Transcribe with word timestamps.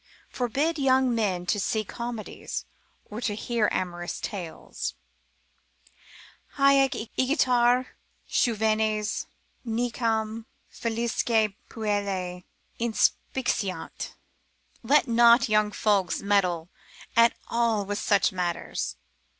forbid 0.31 0.79
young 0.79 1.13
men 1.13 1.45
to 1.45 1.59
see 1.59 1.83
comedies, 1.83 2.65
or 3.11 3.21
to 3.21 3.35
hear 3.35 3.69
amorous 3.71 4.19
tales. 4.19 4.95
Haec 6.57 6.93
igitur 7.19 7.85
juvenes 8.27 9.27
nequam 9.63 10.45
facilesque 10.73 11.53
puellae 11.69 12.43
Inspiciant——— 12.79 14.15
let 14.81 15.07
not 15.07 15.47
young 15.47 15.69
folks 15.71 16.23
meddle 16.23 16.69
at 17.15 17.33
all 17.49 17.85
with 17.85 17.99
such 17.99 18.31
matters. 18.31 18.95